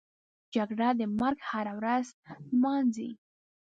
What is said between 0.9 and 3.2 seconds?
د مرګ هره ورځ نمانځي